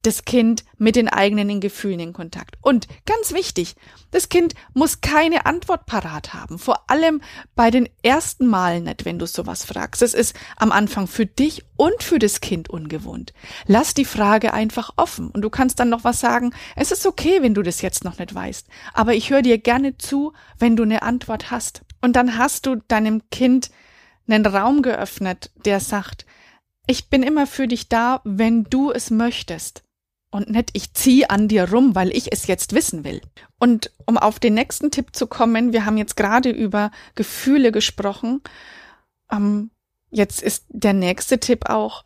das 0.04 0.26
Kind 0.26 0.64
mit 0.78 0.96
den 0.96 1.08
eigenen 1.08 1.62
Gefühlen 1.62 2.00
in 2.00 2.14
Kontakt. 2.14 2.58
Und 2.62 2.88
ganz 3.06 3.34
wichtig, 3.34 3.76
das 4.12 4.30
Kind 4.30 4.54
muss 4.74 5.02
keine 5.02 5.46
Antwort 5.46 5.86
parat 5.86 6.34
haben. 6.34 6.60
Vor 6.60 6.90
allem 6.90 7.22
bei 7.56 7.72
den 7.72 7.90
ersten 8.04 8.46
Malen 8.46 8.84
nicht, 8.84 9.06
wenn 9.06 9.18
du 9.18 9.26
sowas 9.26 9.64
fragst. 9.64 10.02
Es 10.02 10.14
ist 10.14 10.36
am 10.58 10.72
Anfang 10.72 11.08
für 11.08 11.26
dich 11.26 11.64
und 11.78 12.04
für 12.04 12.20
das 12.20 12.42
Kind 12.42 12.70
ungewohnt. 12.70 13.34
Lass 13.66 13.94
die 13.94 14.06
Frage 14.06 14.54
einfach 14.54 14.92
offen 14.98 15.30
und 15.30 15.42
du 15.42 15.50
kannst 15.50 15.80
dann 15.80 15.90
noch 15.90 16.04
was 16.04 16.20
sagen. 16.20 16.54
Es 16.76 16.92
ist 16.92 17.08
okay, 17.08 17.42
wenn 17.42 17.54
du 17.54 17.64
das 17.64 17.82
jetzt 17.82 18.04
noch 18.04 18.20
nicht 18.20 18.36
weißt. 18.36 18.68
Aber 18.94 19.14
ich 19.16 19.30
höre 19.30 19.42
dir 19.42 19.58
gerne 19.58 19.98
zu, 19.98 20.34
wenn 20.60 20.76
du 20.76 20.84
eine 20.84 21.02
Antwort 21.02 21.50
hast. 21.50 21.82
Und 22.02 22.18
dann 22.18 22.38
hast 22.38 22.66
du 22.66 22.76
deinem 22.88 23.30
Kind 23.32 23.72
einen 24.28 24.46
Raum 24.46 24.82
geöffnet, 24.82 25.52
der 25.66 25.80
sagt, 25.80 26.26
ich 26.88 27.10
bin 27.10 27.24
immer 27.24 27.48
für 27.48 27.68
dich 27.68 27.88
da, 27.88 28.20
wenn 28.26 28.66
du 28.66 28.92
es 28.92 29.10
möchtest 29.10 29.84
und 30.34 30.50
nicht 30.50 30.72
ich 30.74 30.94
ziehe 30.94 31.30
an 31.30 31.48
dir 31.48 31.70
rum, 31.70 31.94
weil 31.94 32.10
ich 32.10 32.32
es 32.32 32.48
jetzt 32.48 32.74
wissen 32.74 33.04
will. 33.04 33.22
Und 33.60 33.92
um 34.08 34.18
auf 34.18 34.40
den 34.40 34.56
nächsten 34.56 34.90
Tipp 34.90 35.16
zu 35.16 35.28
kommen, 35.28 35.74
wir 35.74 35.86
haben 35.86 35.98
jetzt 35.98 36.16
gerade 36.16 36.50
über 36.50 36.92
Gefühle 37.14 37.72
gesprochen. 37.72 38.42
Ähm, 39.32 39.70
jetzt 40.10 40.42
ist 40.42 40.66
der 40.70 40.94
nächste 40.94 41.40
Tipp 41.40 41.70
auch, 41.70 42.04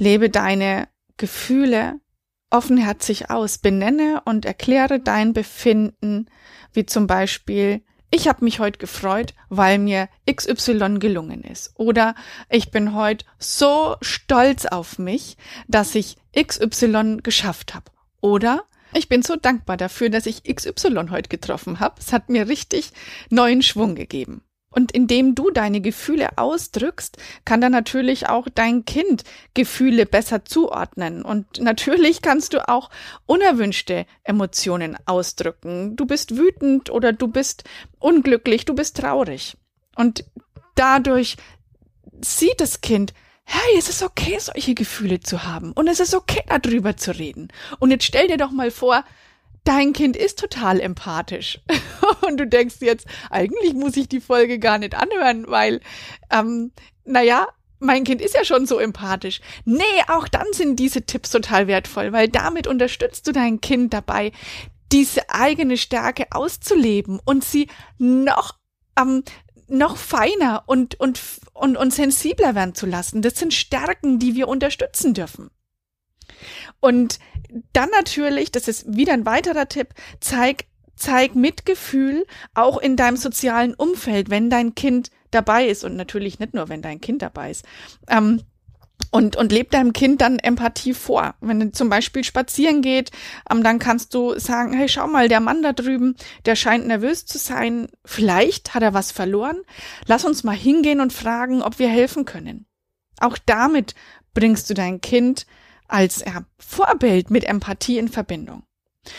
lebe 0.00 0.30
deine 0.30 0.88
Gefühle 1.18 2.00
offenherzig 2.48 3.30
aus, 3.30 3.58
benenne 3.58 4.22
und 4.24 4.46
erkläre 4.46 4.98
dein 4.98 5.34
Befinden, 5.34 6.30
wie 6.72 6.86
zum 6.86 7.06
Beispiel 7.06 7.82
ich 8.16 8.28
habe 8.28 8.44
mich 8.44 8.60
heute 8.60 8.78
gefreut, 8.78 9.34
weil 9.50 9.78
mir 9.78 10.08
XY 10.30 10.98
gelungen 10.98 11.42
ist. 11.44 11.72
Oder 11.76 12.14
ich 12.48 12.70
bin 12.70 12.94
heute 12.94 13.26
so 13.38 13.96
stolz 14.00 14.64
auf 14.64 14.98
mich, 14.98 15.36
dass 15.68 15.94
ich 15.94 16.16
XY 16.34 17.18
geschafft 17.22 17.74
habe. 17.74 17.90
Oder 18.22 18.64
ich 18.94 19.10
bin 19.10 19.22
so 19.22 19.36
dankbar 19.36 19.76
dafür, 19.76 20.08
dass 20.08 20.24
ich 20.24 20.44
XY 20.44 21.08
heute 21.10 21.28
getroffen 21.28 21.78
habe. 21.78 21.96
Es 22.00 22.14
hat 22.14 22.30
mir 22.30 22.48
richtig 22.48 22.92
neuen 23.28 23.62
Schwung 23.62 23.94
gegeben. 23.94 24.42
Und 24.76 24.92
indem 24.92 25.34
du 25.34 25.50
deine 25.50 25.80
Gefühle 25.80 26.36
ausdrückst, 26.36 27.16
kann 27.46 27.62
dann 27.62 27.72
natürlich 27.72 28.28
auch 28.28 28.46
dein 28.54 28.84
Kind 28.84 29.24
Gefühle 29.54 30.04
besser 30.04 30.44
zuordnen. 30.44 31.22
Und 31.22 31.60
natürlich 31.60 32.20
kannst 32.20 32.52
du 32.52 32.68
auch 32.68 32.90
unerwünschte 33.24 34.04
Emotionen 34.22 34.98
ausdrücken. 35.06 35.96
Du 35.96 36.04
bist 36.04 36.36
wütend 36.36 36.90
oder 36.90 37.14
du 37.14 37.26
bist 37.26 37.64
unglücklich, 37.98 38.66
du 38.66 38.74
bist 38.74 38.98
traurig. 38.98 39.56
Und 39.96 40.26
dadurch 40.74 41.38
sieht 42.20 42.60
das 42.60 42.82
Kind, 42.82 43.14
hey, 43.44 43.78
es 43.78 43.88
ist 43.88 44.02
okay, 44.02 44.36
solche 44.38 44.74
Gefühle 44.74 45.20
zu 45.20 45.44
haben. 45.44 45.72
Und 45.72 45.88
es 45.88 46.00
ist 46.00 46.14
okay, 46.14 46.42
darüber 46.48 46.98
zu 46.98 47.12
reden. 47.12 47.48
Und 47.78 47.92
jetzt 47.92 48.04
stell 48.04 48.28
dir 48.28 48.36
doch 48.36 48.50
mal 48.50 48.70
vor, 48.70 49.04
dein 49.66 49.92
Kind 49.92 50.16
ist 50.16 50.38
total 50.38 50.80
empathisch. 50.80 51.60
Und 52.26 52.38
du 52.38 52.46
denkst 52.46 52.76
jetzt, 52.80 53.06
eigentlich 53.30 53.74
muss 53.74 53.96
ich 53.96 54.08
die 54.08 54.20
Folge 54.20 54.58
gar 54.58 54.78
nicht 54.78 54.94
anhören, 54.94 55.44
weil, 55.48 55.80
ähm, 56.30 56.72
naja, 57.04 57.48
mein 57.78 58.04
Kind 58.04 58.22
ist 58.22 58.34
ja 58.34 58.44
schon 58.44 58.66
so 58.66 58.78
empathisch. 58.78 59.40
Nee, 59.64 59.82
auch 60.08 60.28
dann 60.28 60.46
sind 60.52 60.76
diese 60.76 61.02
Tipps 61.02 61.30
total 61.30 61.66
wertvoll, 61.66 62.12
weil 62.12 62.28
damit 62.28 62.66
unterstützt 62.66 63.26
du 63.26 63.32
dein 63.32 63.60
Kind 63.60 63.92
dabei, 63.92 64.32
diese 64.92 65.28
eigene 65.28 65.76
Stärke 65.76 66.26
auszuleben 66.30 67.20
und 67.24 67.44
sie 67.44 67.68
noch 67.98 68.54
ähm, 68.98 69.24
noch 69.68 69.96
feiner 69.96 70.62
und, 70.66 70.98
und, 71.00 71.20
und, 71.52 71.76
und 71.76 71.92
sensibler 71.92 72.54
werden 72.54 72.76
zu 72.76 72.86
lassen. 72.86 73.20
Das 73.20 73.36
sind 73.36 73.52
Stärken, 73.52 74.20
die 74.20 74.36
wir 74.36 74.46
unterstützen 74.48 75.12
dürfen. 75.12 75.50
Und 76.80 77.18
dann 77.72 77.90
natürlich, 77.90 78.52
das 78.52 78.68
ist 78.68 78.96
wieder 78.96 79.12
ein 79.12 79.26
weiterer 79.26 79.68
Tipp, 79.68 79.88
zeig, 80.20 80.66
zeig 80.96 81.34
Mitgefühl 81.34 82.26
auch 82.54 82.78
in 82.78 82.96
deinem 82.96 83.16
sozialen 83.16 83.74
Umfeld, 83.74 84.30
wenn 84.30 84.50
dein 84.50 84.74
Kind 84.74 85.10
dabei 85.30 85.66
ist 85.66 85.84
und 85.84 85.96
natürlich 85.96 86.38
nicht 86.38 86.54
nur, 86.54 86.68
wenn 86.68 86.82
dein 86.82 87.00
Kind 87.00 87.22
dabei 87.22 87.50
ist. 87.50 87.64
Ähm, 88.08 88.42
und, 89.10 89.36
und 89.36 89.52
leb 89.52 89.70
deinem 89.70 89.92
Kind 89.92 90.20
dann 90.20 90.38
Empathie 90.38 90.92
vor. 90.92 91.34
Wenn 91.40 91.60
du 91.60 91.72
zum 91.72 91.88
Beispiel 91.88 92.24
spazieren 92.24 92.82
geht, 92.82 93.10
ähm, 93.50 93.62
dann 93.62 93.78
kannst 93.78 94.14
du 94.14 94.38
sagen, 94.38 94.72
hey, 94.72 94.88
schau 94.88 95.06
mal, 95.06 95.28
der 95.28 95.40
Mann 95.40 95.62
da 95.62 95.72
drüben, 95.72 96.16
der 96.44 96.56
scheint 96.56 96.86
nervös 96.86 97.24
zu 97.24 97.38
sein. 97.38 97.88
Vielleicht 98.04 98.74
hat 98.74 98.82
er 98.82 98.94
was 98.94 99.12
verloren. 99.12 99.58
Lass 100.06 100.24
uns 100.24 100.44
mal 100.44 100.56
hingehen 100.56 101.00
und 101.00 101.12
fragen, 101.12 101.62
ob 101.62 101.78
wir 101.78 101.88
helfen 101.88 102.24
können. 102.24 102.66
Auch 103.20 103.38
damit 103.46 103.94
bringst 104.34 104.68
du 104.68 104.74
dein 104.74 105.00
Kind 105.00 105.46
als 105.88 106.24
Vorbild 106.58 107.30
mit 107.30 107.44
Empathie 107.44 107.98
in 107.98 108.08
Verbindung. 108.08 108.62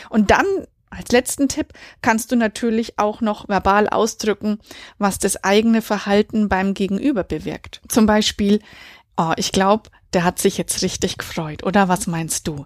Und 0.09 0.31
dann 0.31 0.45
als 0.89 1.11
letzten 1.11 1.49
Tipp 1.49 1.73
kannst 2.01 2.31
du 2.31 2.35
natürlich 2.35 2.97
auch 2.97 3.21
noch 3.21 3.49
verbal 3.49 3.89
ausdrücken, 3.89 4.59
was 4.97 5.19
das 5.19 5.43
eigene 5.43 5.81
Verhalten 5.81 6.49
beim 6.49 6.73
Gegenüber 6.73 7.23
bewirkt. 7.23 7.81
Zum 7.89 8.05
Beispiel, 8.05 8.61
oh, 9.17 9.33
ich 9.35 9.51
glaube, 9.51 9.89
der 10.13 10.23
hat 10.23 10.39
sich 10.39 10.57
jetzt 10.57 10.81
richtig 10.81 11.17
gefreut. 11.17 11.63
Oder 11.63 11.89
was 11.89 12.07
meinst 12.07 12.47
du? 12.47 12.65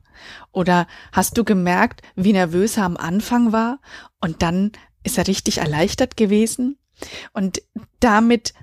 Oder 0.52 0.88
hast 1.12 1.38
du 1.38 1.44
gemerkt, 1.44 2.02
wie 2.16 2.34
nervös 2.34 2.78
er 2.78 2.86
am 2.86 2.98
Anfang 2.98 3.52
war 3.52 3.80
und 4.20 4.44
dann 4.44 4.72
ist 5.04 5.18
er 5.18 5.28
richtig 5.28 5.58
erleichtert 5.58 6.16
gewesen? 6.16 6.78
Und 7.34 7.64
damit 8.00 8.54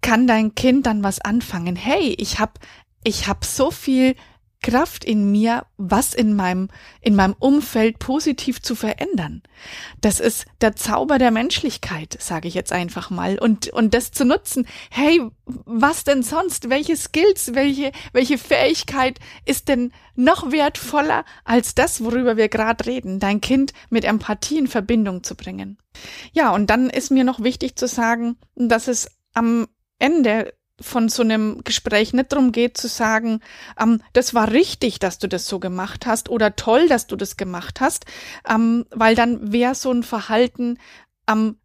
kann 0.00 0.26
dein 0.26 0.54
Kind 0.54 0.86
dann 0.86 1.02
was 1.02 1.20
anfangen. 1.20 1.76
Hey, 1.76 2.14
ich 2.18 2.38
hab, 2.38 2.58
ich 3.04 3.28
hab 3.28 3.44
so 3.44 3.70
viel 3.70 4.14
Kraft 4.60 5.04
in 5.04 5.30
mir, 5.30 5.66
was 5.76 6.14
in 6.14 6.34
meinem, 6.34 6.68
in 7.00 7.14
meinem 7.14 7.36
Umfeld 7.38 7.98
positiv 7.98 8.60
zu 8.60 8.74
verändern. 8.74 9.42
Das 10.00 10.18
ist 10.18 10.46
der 10.60 10.74
Zauber 10.74 11.18
der 11.18 11.30
Menschlichkeit, 11.30 12.16
sage 12.20 12.48
ich 12.48 12.54
jetzt 12.54 12.72
einfach 12.72 13.10
mal. 13.10 13.38
Und, 13.38 13.68
und 13.68 13.94
das 13.94 14.10
zu 14.10 14.24
nutzen. 14.24 14.66
Hey, 14.90 15.20
was 15.46 16.04
denn 16.04 16.22
sonst? 16.22 16.70
Welche 16.70 16.96
Skills, 16.96 17.54
welche, 17.54 17.92
welche 18.12 18.36
Fähigkeit 18.36 19.18
ist 19.44 19.68
denn 19.68 19.92
noch 20.16 20.50
wertvoller 20.50 21.24
als 21.44 21.74
das, 21.74 22.02
worüber 22.02 22.36
wir 22.36 22.48
gerade 22.48 22.84
reden? 22.86 23.20
Dein 23.20 23.40
Kind 23.40 23.72
mit 23.90 24.04
Empathie 24.04 24.58
in 24.58 24.66
Verbindung 24.66 25.22
zu 25.22 25.36
bringen. 25.36 25.78
Ja, 26.32 26.52
und 26.52 26.68
dann 26.68 26.90
ist 26.90 27.10
mir 27.10 27.24
noch 27.24 27.42
wichtig 27.42 27.76
zu 27.76 27.86
sagen, 27.86 28.36
dass 28.56 28.88
es 28.88 29.08
am 29.34 29.68
Ende 29.98 30.52
von 30.80 31.08
so 31.08 31.22
einem 31.22 31.62
Gespräch 31.64 32.12
nicht 32.12 32.32
darum 32.32 32.52
geht 32.52 32.76
zu 32.76 32.88
sagen, 32.88 33.40
ähm, 33.80 34.02
das 34.12 34.34
war 34.34 34.50
richtig, 34.52 34.98
dass 34.98 35.18
du 35.18 35.28
das 35.28 35.46
so 35.46 35.58
gemacht 35.58 36.06
hast 36.06 36.28
oder 36.28 36.56
toll, 36.56 36.88
dass 36.88 37.06
du 37.06 37.16
das 37.16 37.36
gemacht 37.36 37.80
hast, 37.80 38.06
ähm, 38.48 38.86
weil 38.90 39.14
dann 39.14 39.52
wäre 39.52 39.74
so 39.74 39.90
ein 39.90 40.02
Verhalten 40.02 40.78
ähm, 41.28 41.56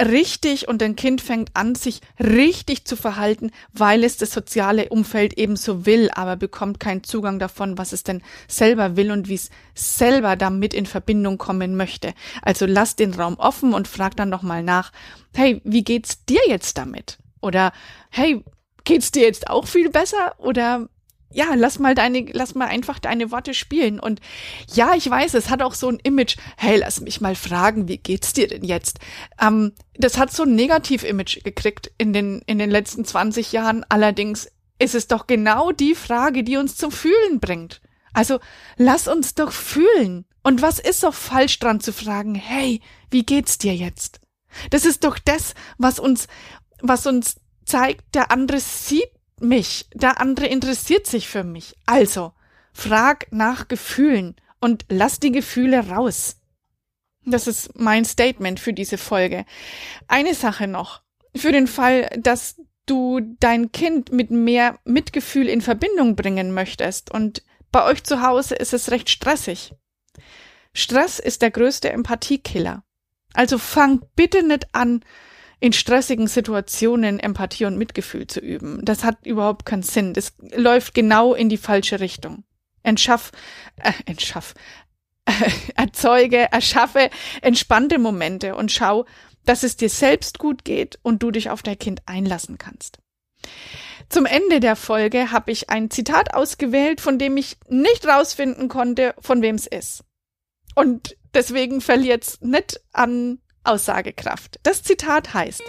richtig 0.00 0.68
und 0.68 0.82
ein 0.82 0.96
Kind 0.96 1.20
fängt 1.20 1.50
an, 1.54 1.74
sich 1.74 2.00
richtig 2.18 2.84
zu 2.84 2.96
verhalten, 2.96 3.50
weil 3.72 4.04
es 4.04 4.16
das 4.16 4.32
soziale 4.32 4.88
Umfeld 4.88 5.34
eben 5.34 5.56
so 5.56 5.86
will, 5.86 6.10
aber 6.12 6.36
bekommt 6.36 6.80
keinen 6.80 7.04
Zugang 7.04 7.38
davon, 7.38 7.78
was 7.78 7.92
es 7.92 8.02
denn 8.02 8.22
selber 8.48 8.96
will 8.96 9.10
und 9.10 9.28
wie 9.28 9.34
es 9.34 9.50
selber 9.74 10.36
damit 10.36 10.74
in 10.74 10.86
Verbindung 10.86 11.38
kommen 11.38 11.76
möchte. 11.76 12.14
Also 12.42 12.66
lass 12.66 12.96
den 12.96 13.14
Raum 13.14 13.34
offen 13.38 13.74
und 13.74 13.88
frag 13.88 14.16
dann 14.16 14.28
nochmal 14.28 14.62
nach, 14.62 14.92
hey, 15.34 15.60
wie 15.64 15.84
geht's 15.84 16.24
dir 16.24 16.40
jetzt 16.48 16.78
damit? 16.78 17.18
Oder 17.40 17.72
hey, 18.10 18.44
geht's 18.84 19.10
dir 19.10 19.22
jetzt 19.22 19.48
auch 19.48 19.66
viel 19.66 19.90
besser? 19.90 20.34
Oder 20.38 20.88
ja, 21.30 21.54
lass 21.54 21.78
mal 21.78 21.94
deine, 21.94 22.24
lass 22.32 22.54
mal 22.54 22.68
einfach 22.68 22.98
deine 22.98 23.30
Worte 23.30 23.52
spielen. 23.52 24.00
Und 24.00 24.20
ja, 24.72 24.94
ich 24.94 25.08
weiß, 25.08 25.34
es 25.34 25.50
hat 25.50 25.62
auch 25.62 25.74
so 25.74 25.88
ein 25.88 26.00
Image, 26.02 26.36
hey, 26.56 26.78
lass 26.78 27.00
mich 27.00 27.20
mal 27.20 27.34
fragen, 27.34 27.86
wie 27.88 27.98
geht's 27.98 28.32
dir 28.32 28.48
denn 28.48 28.64
jetzt? 28.64 28.98
Ähm, 29.40 29.72
das 29.94 30.16
hat 30.16 30.32
so 30.32 30.44
ein 30.44 30.54
Negativ-Image 30.54 31.44
gekriegt 31.44 31.90
in 31.98 32.12
den, 32.12 32.40
in 32.46 32.58
den 32.58 32.70
letzten 32.70 33.04
20 33.04 33.52
Jahren. 33.52 33.84
Allerdings 33.88 34.50
ist 34.78 34.94
es 34.94 35.06
doch 35.06 35.26
genau 35.26 35.70
die 35.70 35.94
Frage, 35.94 36.44
die 36.44 36.56
uns 36.56 36.76
zum 36.76 36.90
Fühlen 36.90 37.40
bringt. 37.40 37.82
Also, 38.14 38.38
lass 38.76 39.06
uns 39.06 39.34
doch 39.34 39.52
fühlen. 39.52 40.24
Und 40.42 40.62
was 40.62 40.78
ist 40.78 41.02
doch 41.02 41.14
falsch 41.14 41.58
dran 41.58 41.80
zu 41.80 41.92
fragen, 41.92 42.34
hey, 42.34 42.80
wie 43.10 43.24
geht's 43.24 43.58
dir 43.58 43.74
jetzt? 43.74 44.20
Das 44.70 44.86
ist 44.86 45.04
doch 45.04 45.18
das, 45.18 45.54
was 45.76 45.98
uns, 45.98 46.26
was 46.80 47.06
uns 47.06 47.36
zeigt, 47.64 48.14
der 48.14 48.30
andere 48.30 48.60
sieht 48.60 49.10
mich, 49.40 49.86
der 49.94 50.20
andere 50.20 50.46
interessiert 50.46 51.06
sich 51.06 51.28
für 51.28 51.44
mich. 51.44 51.74
Also, 51.86 52.32
frag 52.72 53.26
nach 53.30 53.68
Gefühlen 53.68 54.36
und 54.60 54.84
lass 54.88 55.20
die 55.20 55.32
Gefühle 55.32 55.88
raus. 55.88 56.36
Das 57.24 57.46
ist 57.46 57.78
mein 57.78 58.04
Statement 58.04 58.58
für 58.58 58.72
diese 58.72 58.98
Folge. 58.98 59.44
Eine 60.06 60.34
Sache 60.34 60.66
noch. 60.66 61.02
Für 61.36 61.52
den 61.52 61.66
Fall, 61.66 62.08
dass 62.18 62.56
du 62.86 63.20
dein 63.38 63.70
Kind 63.70 64.12
mit 64.12 64.30
mehr 64.30 64.78
Mitgefühl 64.84 65.48
in 65.48 65.60
Verbindung 65.60 66.16
bringen 66.16 66.52
möchtest 66.52 67.10
und 67.10 67.42
bei 67.70 67.84
euch 67.84 68.02
zu 68.02 68.22
Hause 68.22 68.54
ist 68.54 68.72
es 68.72 68.90
recht 68.90 69.10
stressig. 69.10 69.74
Stress 70.72 71.18
ist 71.18 71.42
der 71.42 71.50
größte 71.50 71.90
Empathiekiller. 71.90 72.82
Also 73.34 73.58
fang 73.58 74.02
bitte 74.16 74.42
nicht 74.42 74.74
an, 74.74 75.04
in 75.60 75.72
stressigen 75.72 76.28
Situationen 76.28 77.18
Empathie 77.18 77.64
und 77.64 77.76
Mitgefühl 77.76 78.26
zu 78.26 78.40
üben. 78.40 78.84
Das 78.84 79.04
hat 79.04 79.26
überhaupt 79.26 79.66
keinen 79.66 79.82
Sinn. 79.82 80.14
Das 80.14 80.34
läuft 80.54 80.94
genau 80.94 81.34
in 81.34 81.48
die 81.48 81.56
falsche 81.56 82.00
Richtung. 82.00 82.44
Entschaff, 82.82 83.32
äh, 83.76 83.92
entschaff, 84.06 84.54
äh, 85.24 85.32
erzeuge, 85.74 86.50
erschaffe 86.52 87.10
entspannte 87.42 87.98
Momente 87.98 88.54
und 88.54 88.70
schau, 88.70 89.04
dass 89.44 89.62
es 89.62 89.76
dir 89.76 89.88
selbst 89.88 90.38
gut 90.38 90.64
geht 90.64 90.98
und 91.02 91.22
du 91.22 91.30
dich 91.30 91.50
auf 91.50 91.62
dein 91.62 91.78
Kind 91.78 92.02
einlassen 92.06 92.58
kannst. 92.58 92.98
Zum 94.08 94.26
Ende 94.26 94.60
der 94.60 94.76
Folge 94.76 95.32
habe 95.32 95.50
ich 95.50 95.70
ein 95.70 95.90
Zitat 95.90 96.34
ausgewählt, 96.34 97.00
von 97.00 97.18
dem 97.18 97.36
ich 97.36 97.56
nicht 97.68 98.06
rausfinden 98.06 98.68
konnte, 98.68 99.14
von 99.20 99.42
wem 99.42 99.56
es 99.56 99.66
ist. 99.66 100.04
Und 100.74 101.16
deswegen 101.34 101.80
verliert 101.80 102.24
es 102.24 102.40
nicht 102.40 102.80
an 102.92 103.40
Aussagekraft. 103.68 104.58
Das 104.62 104.82
Zitat 104.82 105.34
heißt, 105.34 105.62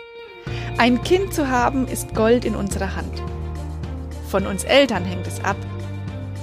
ein 0.78 1.04
Kind 1.04 1.34
zu 1.34 1.50
haben 1.50 1.88
ist 1.88 2.16
Gold 2.16 2.46
in 2.46 2.56
unserer 2.56 2.96
Hand. 2.96 3.22
Von 4.30 4.48
uns 4.48 4.64
Eltern 4.64 5.04
hängt 5.04 5.28
es 5.28 5.44
ab, 5.44 5.58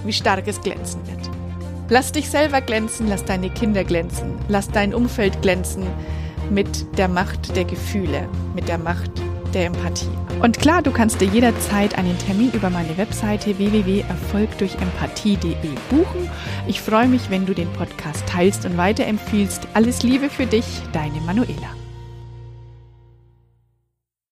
wie 0.05 0.13
stark 0.13 0.47
es 0.47 0.61
glänzen 0.61 1.01
wird. 1.07 1.31
Lass 1.89 2.13
dich 2.13 2.29
selber 2.29 2.61
glänzen, 2.61 3.09
lass 3.09 3.25
deine 3.25 3.49
Kinder 3.49 3.85
glänzen, 3.85 4.39
lass 4.49 4.69
dein 4.69 4.93
Umfeld 4.93 5.41
glänzen 5.41 5.87
mit 6.51 6.99
der 6.99 7.09
Macht 7.09 7.57
der 7.57 7.65
Gefühle, 7.65 8.29
mit 8.55 8.69
der 8.69 8.79
Macht 8.79 9.11
der 9.57 9.67
Empathie. 9.67 10.07
Und 10.41 10.59
klar, 10.61 10.83
du 10.83 10.93
kannst 10.93 11.21
dir 11.21 11.27
jederzeit 11.27 11.99
einen 11.99 12.17
Termin 12.19 12.53
über 12.53 12.71
meine 12.71 12.97
Webseite 12.99 13.59
www.erfolgdurchempathie.de 13.59 15.55
buchen. 15.91 16.31
Ich 16.69 16.81
freue 16.81 17.09
mich, 17.09 17.31
wenn 17.31 17.47
du 17.47 17.55
den 17.55 17.73
Podcast 17.73 18.25
teilst 18.29 18.67
und 18.67 18.77
weiterempfiehlst. 18.77 19.67
Alles 19.75 20.03
Liebe 20.03 20.29
für 20.29 20.47
dich, 20.47 20.67
deine 20.93 21.21
Manuela. 21.23 21.86